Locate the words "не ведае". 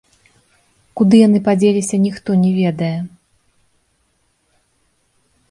2.47-2.91